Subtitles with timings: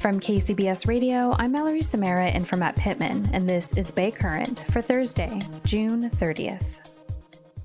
[0.00, 4.64] From KCBS Radio, I'm Mallory Samara and from Matt Pittman, and this is Bay Current
[4.70, 6.64] for Thursday, June 30th.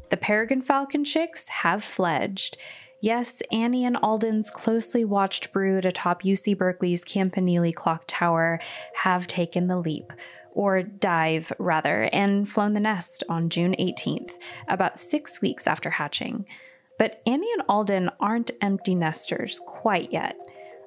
[0.09, 2.57] The Peregrine Falcon chicks have fledged.
[2.99, 8.59] Yes, Annie and Alden's closely watched brood atop UC Berkeley's Campanile Clock Tower
[8.95, 10.11] have taken the leap,
[10.51, 14.33] or dive rather, and flown the nest on June 18th,
[14.67, 16.45] about six weeks after hatching.
[16.99, 20.35] But Annie and Alden aren't empty nesters quite yet.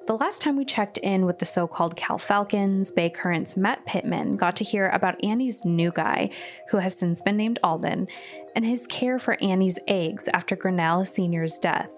[0.09, 3.85] The last time we checked in with the so called Cal Falcons, Bay Current's Matt
[3.85, 6.31] Pittman got to hear about Annie's new guy,
[6.71, 8.07] who has since been named Alden,
[8.55, 11.91] and his care for Annie's eggs after Grinnell Sr.'s death.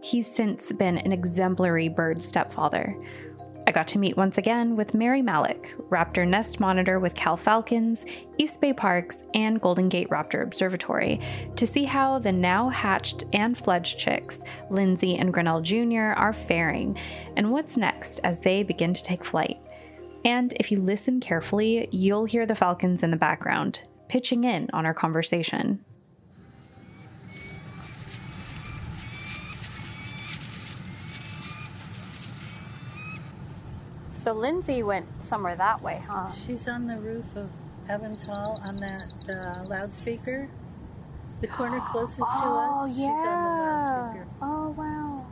[0.00, 2.96] He's since been an exemplary bird stepfather.
[3.68, 8.06] I got to meet once again with Mary Malec, Raptor Nest Monitor with Cal Falcons,
[8.38, 11.20] East Bay Parks, and Golden Gate Raptor Observatory,
[11.56, 16.96] to see how the now hatched and fledged chicks, Lindsay and Grinnell Jr., are faring,
[17.36, 19.58] and what's next as they begin to take flight.
[20.24, 24.86] And if you listen carefully, you'll hear the Falcons in the background, pitching in on
[24.86, 25.84] our conversation.
[34.26, 36.28] So Lindsay went somewhere that way, huh?
[36.32, 37.48] She's on the roof of
[37.88, 40.48] Evans Hall on that uh, loudspeaker.
[41.42, 42.96] The corner closest oh, to us.
[42.98, 43.06] Yeah.
[43.06, 44.26] She's on the loudspeaker.
[44.42, 45.26] Oh, wow.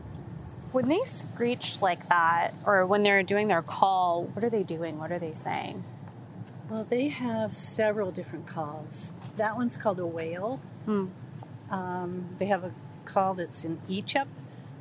[0.71, 5.01] When they screech like that, or when they're doing their call, what are they doing?
[5.01, 5.83] What are they saying?
[6.71, 9.11] Well, they have several different calls.
[9.39, 10.61] That one's called a wail.
[10.85, 11.07] Hmm.
[11.69, 12.71] Um, they have a
[13.07, 14.29] call that's in Echup,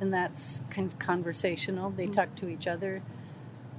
[0.00, 1.90] and that's kind of conversational.
[1.90, 2.12] They Hmm.
[2.12, 3.02] talk to each other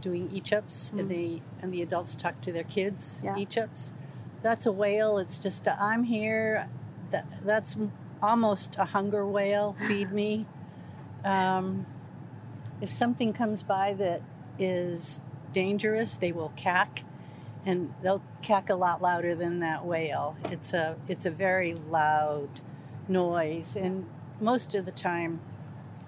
[0.05, 0.99] doing Echups, Hmm.
[0.99, 3.33] and they and the adults talk to their kids Yeah.
[3.35, 3.91] Echups.
[4.43, 5.17] That's a wail.
[5.17, 6.69] It's just i I'm here.
[7.11, 7.75] That, that's
[8.21, 9.75] almost a hunger wail.
[9.87, 10.45] Feed me.
[11.23, 11.87] Um,
[12.81, 14.21] if something comes by that
[14.59, 15.21] is
[15.51, 17.03] dangerous, they will cack,
[17.65, 20.35] and they'll cack a lot louder than that wail.
[20.45, 22.49] It's a it's a very loud
[23.07, 24.05] noise, and
[24.39, 25.39] most of the time,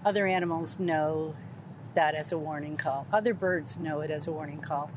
[0.06, 1.34] other animals know
[1.98, 3.08] that as a warning call.
[3.12, 4.92] Other birds know it as a warning call,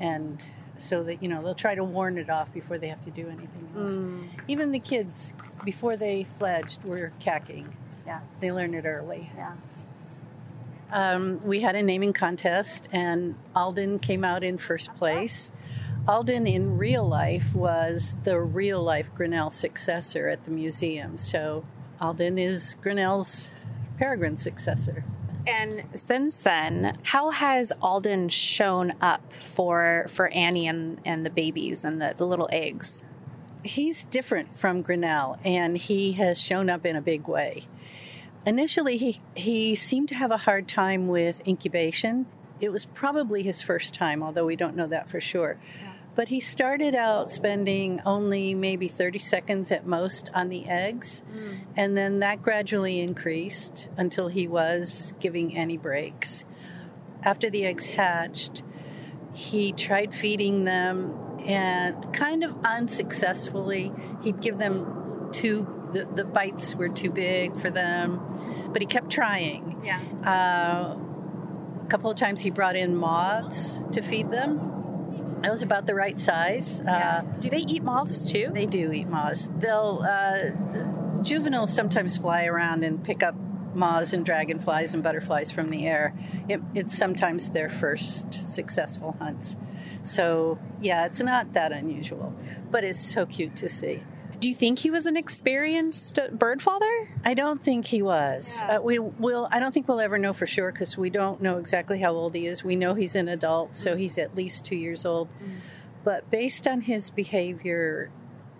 [0.00, 0.42] and
[0.78, 3.28] so that you know they'll try to warn it off before they have to do
[3.28, 3.98] anything else.
[4.48, 7.76] Even the kids, before they fledged, were cacking.
[8.06, 8.20] Yeah.
[8.40, 9.30] They learn it early.
[9.36, 9.52] Yeah.
[10.90, 15.52] Um, we had a naming contest, and Alden came out in first place.
[16.06, 21.18] Alden, in real life, was the real life Grinnell successor at the museum.
[21.18, 21.66] So
[22.00, 23.50] Alden is Grinnell's
[23.98, 25.04] peregrine successor.
[25.48, 31.84] And since then, how has Alden shown up for for Annie and, and the babies
[31.84, 33.02] and the, the little eggs?
[33.64, 37.66] He's different from Grinnell, and he has shown up in a big way.
[38.46, 42.26] Initially, he, he seemed to have a hard time with incubation.
[42.60, 45.58] It was probably his first time, although we don't know that for sure.
[46.18, 51.22] But he started out spending only maybe 30 seconds at most on the eggs,
[51.76, 56.44] and then that gradually increased until he was giving any breaks.
[57.22, 58.64] After the eggs hatched,
[59.32, 61.14] he tried feeding them
[61.46, 63.92] and kind of unsuccessfully
[64.24, 68.20] he'd give them too the, the bites were too big for them
[68.72, 70.00] but he kept trying Yeah.
[70.26, 70.96] uh,
[71.84, 74.77] a couple of times he brought in moths to feed them
[75.42, 76.80] that was about the right size.
[76.80, 78.50] Uh, Do they eat moths too?
[78.52, 79.48] they do eat moths.
[79.58, 83.34] They'll uh, juveniles sometimes fly around and pick up
[83.74, 86.12] moths and dragonflies and butterflies from the air.
[86.48, 89.56] It, it's sometimes their first successful hunts.
[90.02, 92.34] So yeah it's not that unusual
[92.70, 94.02] but it's so cute to see
[94.40, 97.08] Do you think he was an experienced bird father?
[97.24, 98.56] I don't think he was.
[98.60, 98.76] Yeah.
[98.76, 99.48] Uh, we will.
[99.50, 102.34] I don't think we'll ever know for sure because we don't know exactly how old
[102.34, 102.62] he is.
[102.62, 103.98] We know he's an adult, so Mm-hmm.
[104.00, 105.28] he's at least two years old.
[106.04, 108.10] But based on his behavior,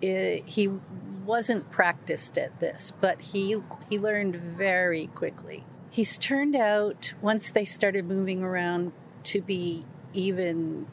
[0.01, 0.69] it, he
[1.25, 3.57] wasn't practiced at this, but he
[3.89, 5.63] he learned very quickly.
[5.89, 8.91] He's turned out once they started moving around
[9.23, 10.87] to be even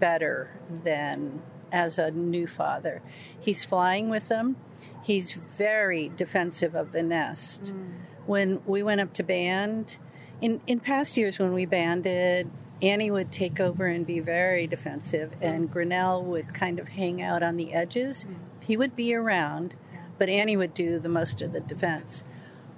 [0.00, 0.50] better
[0.84, 1.42] than
[1.72, 3.02] as a new father.
[3.38, 4.56] He's flying with them.
[5.02, 7.72] He's very defensive of the nest.
[7.74, 7.92] Mm.
[8.26, 9.96] When we went up to band,
[10.40, 12.50] in, in past years when we banded,
[12.80, 15.36] Annie would take over and be very defensive, mm.
[15.42, 18.24] and Grinnell would kind of hang out on the edges.
[18.24, 18.64] Mm.
[18.64, 19.74] He would be around,
[20.18, 22.22] but Annie would do the most of the defense.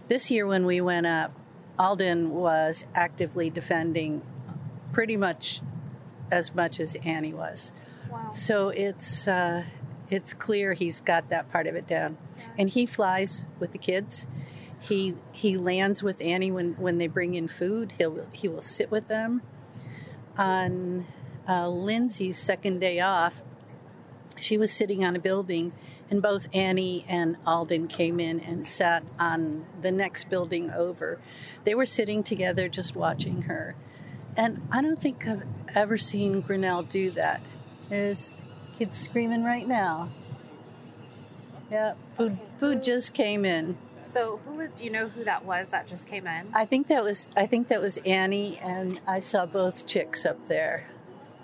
[0.09, 1.33] This year, when we went up,
[1.79, 4.23] Alden was actively defending
[4.93, 5.63] pretty much
[6.31, 7.73] as much as Annie was.
[8.11, 8.31] Wow.
[8.33, 9.65] So it's uh,
[10.11, 12.19] it's clear he's got that part of it down,
[12.59, 14.27] and he flies with the kids.
[14.81, 17.93] He he lands with Annie when, when they bring in food.
[17.99, 19.43] He'll he will sit with them.
[20.37, 21.07] On
[21.49, 23.43] uh, Lindsay's second day off,
[24.41, 25.73] she was sitting on a building,
[26.11, 31.21] and both Annie and Alden came in and sat on the next building over.
[31.65, 33.77] They were sitting together, just watching her.
[34.37, 35.43] And I don't think I've
[35.75, 37.43] ever seen Grinnell do that.
[37.91, 38.37] There's
[38.79, 40.09] kids screaming right now.
[41.71, 43.77] Yeah, food food just came in.
[44.03, 44.71] So, who was?
[44.71, 46.47] Do you know who that was that just came in?
[46.55, 50.49] I think that was I think that was Annie, and I saw both chicks up
[50.49, 50.87] there.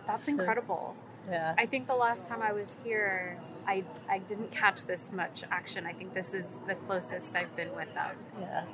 [0.06, 0.96] That's So- incredible.
[1.28, 1.54] Yeah.
[1.58, 5.84] I think the last time I was here, I I didn't catch this much action.
[5.84, 8.16] I think this is the closest I've been with them.
[8.40, 8.64] Yeah.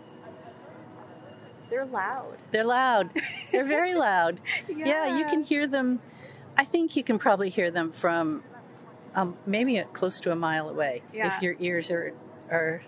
[1.70, 2.36] They're loud.
[2.50, 3.10] They're loud.
[3.52, 4.40] They're very loud.
[4.68, 4.84] yeah.
[4.86, 5.18] yeah.
[5.18, 6.00] you can hear them.
[6.56, 8.42] I think you can probably hear them from
[9.14, 11.36] um, maybe at close to a mile away Yeah.
[11.36, 12.12] if your ears are
[12.50, 12.82] are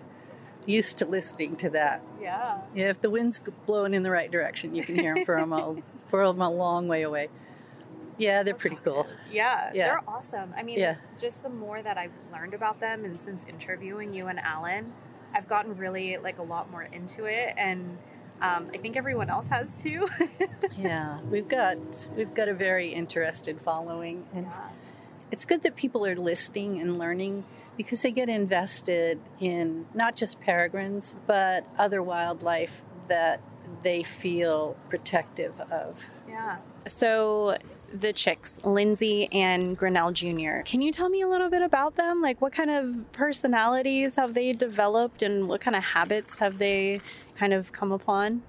[0.65, 2.01] used to listening to that.
[2.19, 2.59] Yeah.
[2.73, 5.75] Yeah, if the wind's blowing in the right direction, you can hear them from a
[6.09, 7.29] from a long way away.
[8.17, 9.05] Yeah, they're pretty cool.
[9.29, 9.87] Yeah, Yeah.
[9.87, 10.53] they're awesome.
[10.57, 10.95] I mean, Yeah.
[11.19, 14.93] just the more that I've learned about them, and since interviewing you and Alan,
[15.33, 17.97] I've gotten really like a lot more into it, and
[18.41, 20.07] um, I think everyone else has too.
[20.77, 21.77] Yeah, we've got
[22.17, 24.45] we've got a very interested following, and
[25.31, 27.45] it's good that people are listening and learning
[27.77, 33.41] because they get invested in not just peregrines but other wildlife that
[33.83, 36.03] they feel protective of.
[36.27, 36.57] Yeah.
[36.87, 37.57] So
[37.91, 40.61] the chicks, Lindsay and Grinnell Jr.
[40.65, 42.21] Can you tell me a little bit about them?
[42.21, 47.01] Like, what kind of personalities have they developed, and what kind of habits have they
[47.35, 48.41] kind of come upon?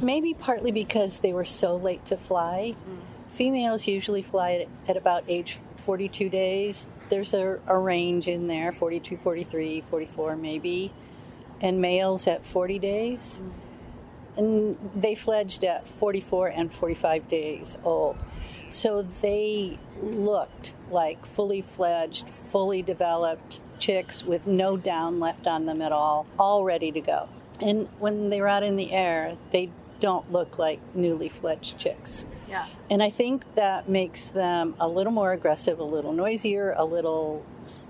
[0.00, 2.74] Maybe partly because they were so late to fly.
[2.74, 3.32] Mm.
[3.32, 6.86] Females usually fly at, at about age 42 days.
[7.10, 10.92] There's a, a range in there 42, 43, 44 maybe.
[11.60, 13.40] And males at 40 days.
[13.42, 13.52] Mm.
[14.36, 18.18] And they fledged at 44 and 45 days old.
[18.68, 25.80] So they looked like fully fledged, fully developed chicks with no down left on them
[25.80, 27.28] at all, all ready to go.
[27.60, 29.70] And when they're out in the air, they
[30.00, 32.26] don't look like newly fledged chicks.
[32.48, 32.66] Yeah.
[32.90, 37.44] And I think that makes them a little more aggressive, a little noisier, a little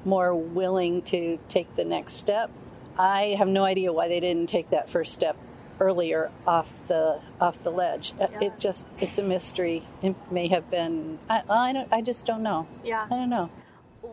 [0.05, 2.51] more willing to take the next step.
[2.99, 5.37] I have no idea why they didn't take that first step
[5.81, 8.13] earlier off the off the ledge.
[8.21, 9.83] Uh, It just it's a mystery.
[10.03, 12.69] It may have been I I, don't, I just don't know.
[12.85, 13.07] Yeah.
[13.11, 13.51] I don't know.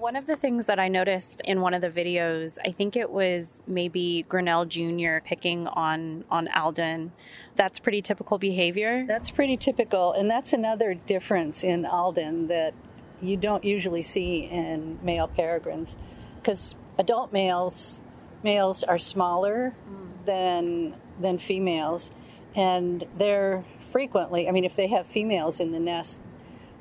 [0.01, 3.11] One of the things that I noticed in one of the videos, I think it
[3.11, 5.19] was maybe Grinnell Jr.
[5.23, 7.11] picking on on Alden.
[7.55, 9.05] That's pretty typical behavior.
[9.07, 12.73] That's pretty typical, and that's another difference in Alden that
[13.21, 15.97] you don't usually see in male peregrines,
[16.37, 18.01] because adult males
[18.41, 20.25] males are smaller mm.
[20.25, 22.09] than than females,
[22.55, 24.49] and they're frequently.
[24.49, 26.19] I mean, if they have females in the nest,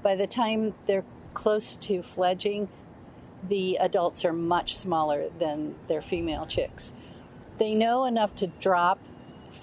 [0.02, 2.70] by the time they're close to fledging,
[3.48, 6.92] the adults are much smaller than their female chicks.
[7.58, 8.98] They know enough to drop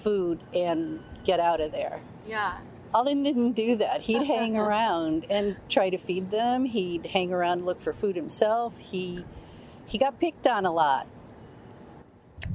[0.02, 2.00] food and get out of there.
[2.26, 2.58] Yeah.
[2.94, 4.02] Alden didn't do that.
[4.02, 6.64] He'd hang around and try to feed them.
[6.64, 8.74] He'd hang around and look for food himself.
[8.78, 9.24] He
[9.86, 11.06] he got picked on a lot.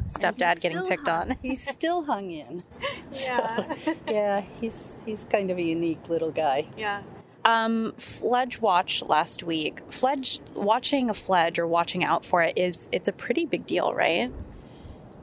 [0.07, 1.37] Stepdad getting picked hung- on.
[1.41, 2.63] he's still hung in.
[3.13, 3.75] Yeah.
[4.09, 6.67] Yeah, he's he's kind of a unique little guy.
[6.77, 7.01] Yeah.
[7.45, 9.81] Um, Fledge watch last week.
[9.89, 13.93] Fledge watching a fledge or watching out for it is it's a pretty big deal,
[13.93, 14.31] right?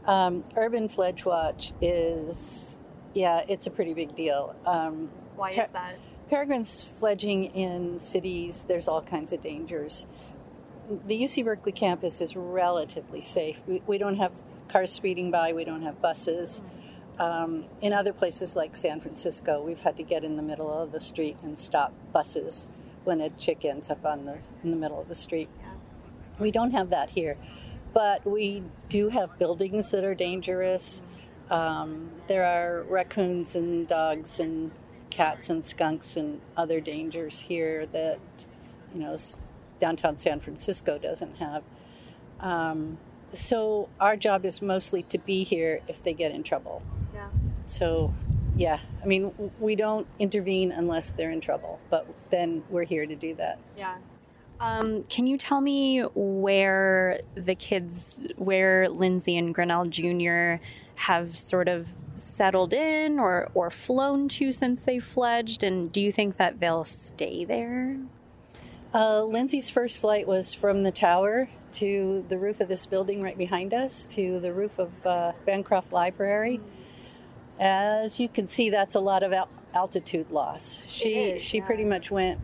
[0.06, 2.78] Um, urban fledge watch is
[3.14, 4.54] yeah, it's a pretty big deal.
[4.66, 5.96] Um, Why is that?
[6.28, 10.06] Peregrines fledging in cities, there's all kinds of dangers.
[11.06, 13.58] the UC Berkeley campus is relatively safe.
[13.66, 14.32] We, we don't have
[14.68, 16.62] cars speeding by, we don't have buses.
[17.20, 20.90] Um, in other places like San Francisco, we've had to get in the middle of
[20.90, 22.66] the street and stop buses
[23.04, 25.50] when a chick ends up on the in the middle of the street.
[26.38, 27.36] We don't have that here,
[27.92, 31.02] but we do have buildings that are dangerous.
[31.50, 34.70] Um, there are raccoons and dogs and
[35.10, 38.18] cats and skunks and other dangers here that
[38.94, 39.18] you know
[39.78, 41.64] downtown San Francisco doesn't have.
[42.40, 42.96] Um,
[43.34, 46.82] so our job is mostly to be here if they get in trouble.
[47.70, 48.12] So,
[48.56, 53.14] yeah, I mean, we don't intervene unless they're in trouble, but then we're here to
[53.14, 53.58] do that.
[53.76, 53.96] Yeah.
[54.58, 60.56] Um, can you tell me where the kids, where Lindsay and Grinnell Jr.
[60.96, 65.62] have sort of settled in or, or flown to since they fledged?
[65.62, 67.98] And do you think that they'll stay there?
[68.92, 73.38] Uh, Lindsay's first flight was from the tower to the roof of this building right
[73.38, 76.60] behind us to the roof of uh, Bancroft Library.
[77.60, 80.82] As you can see, that's a lot of al- altitude loss.
[80.88, 81.66] She is, she yeah.
[81.66, 82.40] pretty much went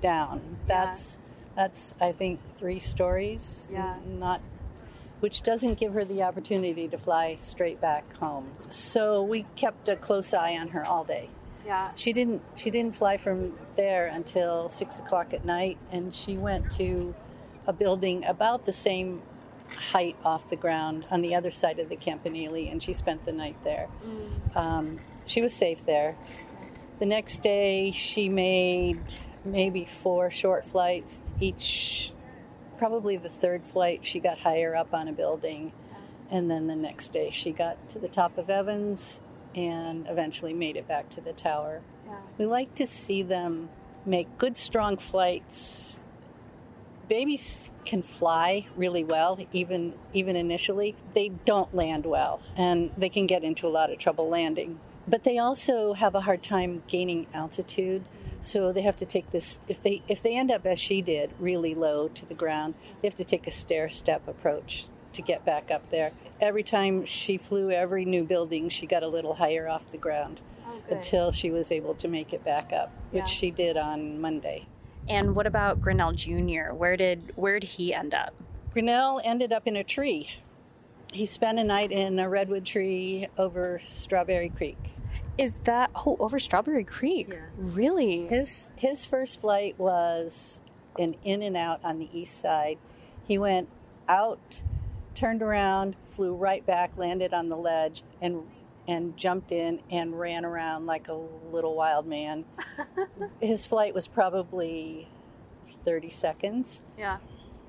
[0.00, 0.58] down.
[0.66, 1.18] That's
[1.56, 3.60] that's I think three stories.
[3.70, 3.96] Yeah.
[4.06, 4.40] Not
[5.20, 8.50] which doesn't give her the opportunity to fly straight back home.
[8.70, 11.28] So we kept a close eye on her all day.
[11.64, 11.90] Yeah.
[11.94, 12.42] She didn't.
[12.56, 17.14] She didn't fly from there until six o'clock at night, and she went to
[17.66, 19.22] a building about the same
[19.74, 23.32] height off the ground on the other side of the Campanile, and she spent the
[23.32, 23.88] night there.
[24.54, 26.16] Um, she was safe there.
[26.98, 29.00] The next day, she made
[29.44, 31.20] maybe four short flights.
[31.40, 32.12] Each,
[32.78, 35.72] probably the third flight, she got higher up on a building,
[36.30, 39.20] and then the next day, she got to the top of Evans
[39.54, 41.82] and eventually made it back to the tower.
[42.38, 43.68] We like to see them
[44.06, 45.98] make good, strong flights.
[47.12, 50.96] Babies can fly really well, even even initially.
[51.12, 54.80] They don't land well, and they can get into a lot of trouble landing.
[55.06, 58.06] But they also have a hard time gaining altitude.
[58.40, 61.34] So they have to take this if they if they end up as she did,
[61.38, 65.44] really low to the ground, they have to take a stair step approach to get
[65.44, 66.12] back up there.
[66.40, 70.40] Every time she flew every new building, she got a little higher off the ground
[70.66, 73.26] oh, until she was able to make it back up, which Yeah.
[73.26, 74.66] she did on Monday.
[75.08, 76.72] And what about Grinnell Jr.?
[76.72, 78.34] Where did where did he end up?
[78.72, 80.28] Grinnell ended up in a tree.
[81.12, 84.78] He spent a night in a redwood tree over Strawberry Creek.
[85.36, 87.34] Is that oh over Strawberry Creek?
[87.56, 88.26] Really?
[88.28, 90.60] His his first flight was
[90.98, 92.78] an in and out on the east side.
[93.26, 93.68] He went
[94.08, 94.62] out,
[95.14, 98.42] turned around, flew right back, landed on the ledge, and
[98.88, 101.18] and jumped in and ran around like a
[101.52, 102.44] little wild man.
[103.40, 105.08] His flight was probably
[105.84, 106.82] 30 seconds.
[106.98, 107.18] Yeah.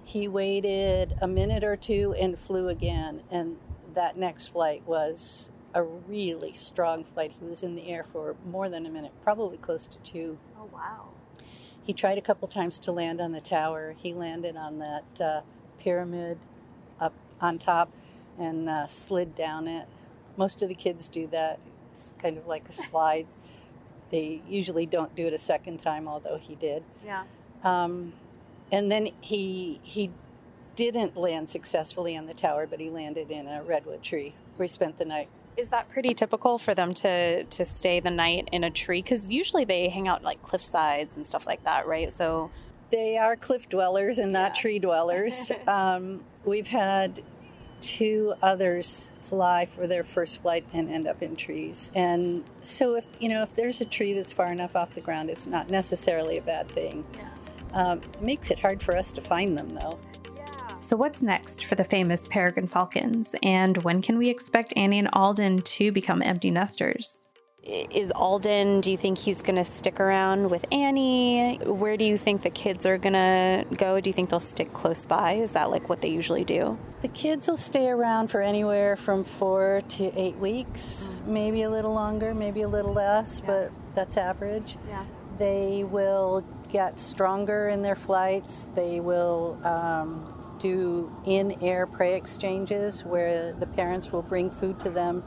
[0.04, 3.22] He waited a minute or two and flew again.
[3.30, 3.58] And
[3.94, 7.34] that next flight was a really strong flight.
[7.40, 10.38] He was in the air for more than a minute, probably close to two.
[10.60, 11.10] Oh wow.
[11.84, 13.96] He tried a couple times to land on the tower.
[13.98, 15.42] He landed on that uh,
[15.80, 16.38] pyramid
[17.00, 17.92] up on top
[18.40, 19.88] and uh, slid down it.
[20.38, 21.60] Most of the kids do that.
[21.94, 23.28] It's kind of like a slide.
[24.12, 26.84] they usually don't do it a second time, although he did.
[27.06, 27.24] Yeah.
[27.64, 28.14] Um,
[28.72, 30.12] and then he he
[30.76, 34.72] didn't land successfully on the tower, but he landed in a redwood tree where he
[34.72, 35.30] spent the night.
[35.56, 39.02] Is that pretty typical for them to to stay the night in a tree?
[39.02, 42.12] Because usually they hang out like cliff sides and stuff like that, right?
[42.12, 42.50] So
[42.92, 44.62] They are cliff dwellers and not Yeah.
[44.62, 45.52] tree dwellers.
[45.68, 47.22] um, we've had
[47.82, 51.92] two others fly for their first flight and end up in trees.
[51.96, 55.30] And so if you know if there's a tree that's far enough off the ground,
[55.30, 57.06] it's not necessarily a bad thing.
[57.74, 60.00] Um, it makes it hard for us to find them though.
[60.80, 63.36] So, what's next for the famous Peregrine Falcons?
[63.42, 67.26] And when can we expect Annie and Alden to become empty nesters?
[67.64, 71.56] Is Alden, do you think he's going to stick around with Annie?
[71.64, 74.02] Where do you think the kids are going to go?
[74.02, 75.36] Do you think they'll stick close by?
[75.36, 76.78] Is that like what they usually do?
[77.04, 81.94] The kids will stay around for anywhere from four to eight weeks, maybe a little
[81.94, 84.76] longer, maybe a little less, but that's average.
[84.90, 85.06] Yeah.
[85.38, 88.66] They will get stronger in their flights.
[88.76, 94.90] They will um, do in air prey exchanges where the parents will bring food to
[94.90, 95.24] them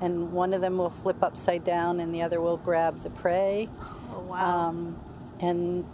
[0.00, 3.68] and one of them will flip upside down and the other will grab the prey.
[4.12, 4.68] Oh, wow.
[4.68, 5.00] Um,
[5.40, 5.84] and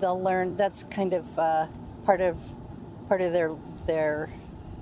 [0.00, 1.66] they'll learn that's kind of uh,
[2.04, 2.36] part of
[3.08, 3.54] part of their
[3.86, 4.30] their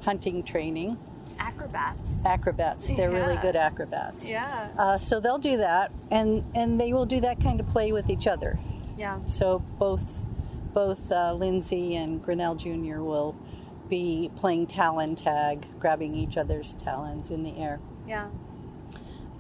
[0.02, 0.98] hunting training.
[1.38, 2.20] Acrobats.
[2.24, 4.28] Acrobats, they're really good acrobats.
[4.28, 4.68] Yeah.
[4.78, 8.10] Uh, so they'll do that, and and they will do that kind of play with
[8.10, 8.58] each other.
[8.98, 9.24] Yeah.
[9.24, 10.02] So both
[10.74, 13.00] both uh, Lindsay and Grinnell Jr.
[13.00, 13.34] will
[13.88, 17.80] be playing talon tag, grabbing each other's talons in the air.
[18.06, 18.28] Yeah.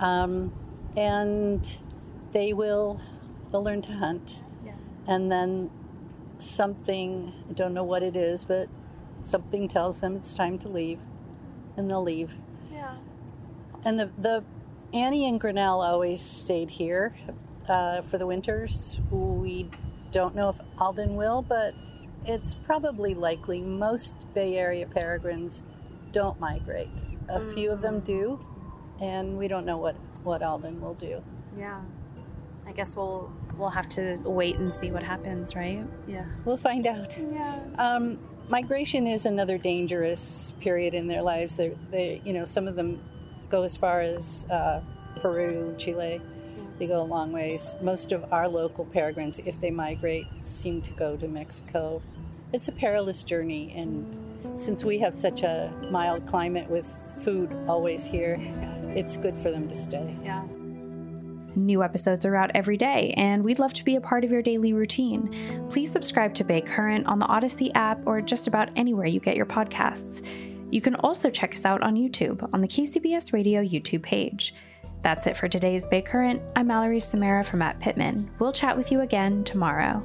[0.00, 0.52] Um,
[0.96, 1.66] and
[2.32, 3.00] they will
[3.50, 4.40] they'll learn to hunt.
[4.64, 4.72] Yeah.
[5.06, 5.70] And then
[6.38, 8.68] something I don't know what it is, but
[9.22, 11.00] something tells them it's time to leave,
[11.76, 12.32] and they'll leave.
[12.72, 12.96] Yeah.
[13.84, 14.44] And the the
[14.92, 17.14] Annie and Grinnell always stayed here
[17.68, 18.98] uh, for the winters.
[19.10, 19.70] We
[20.10, 21.74] don't know if Alden will, but
[22.26, 23.62] it's probably likely.
[23.62, 25.62] Most Bay Area peregrines
[26.12, 26.88] don't migrate.
[27.28, 28.40] A few of them do,
[29.00, 31.22] and we don't know what what Alden will do.
[31.56, 31.80] Yeah.
[32.66, 35.84] I guess we'll we'll have to wait and see what happens, right?
[36.06, 37.16] Yeah, we'll find out.
[37.18, 37.58] Yeah.
[37.78, 41.56] Um, migration is another dangerous period in their lives.
[41.56, 43.00] They, they, you know, some of them
[43.48, 44.80] go as far as uh,
[45.16, 46.20] Peru, Chile.
[46.78, 47.74] They go a long ways.
[47.82, 52.00] Most of our local peregrines, if they migrate, seem to go to Mexico.
[52.52, 54.16] It's a perilous journey, and
[54.58, 56.86] since we have such a mild climate with
[57.22, 58.36] food always here,
[58.96, 60.14] it's good for them to stay.
[60.22, 60.44] Yeah.
[61.56, 64.42] New episodes are out every day, and we'd love to be a part of your
[64.42, 65.66] daily routine.
[65.68, 69.36] Please subscribe to Bay Current on the Audacy app or just about anywhere you get
[69.36, 70.28] your podcasts.
[70.70, 74.54] You can also check us out on YouTube on the KCBS Radio YouTube page.
[75.02, 76.40] That's it for today's Bay Current.
[76.54, 78.30] I'm Mallory Samara from Matt Pittman.
[78.38, 80.04] We'll chat with you again tomorrow.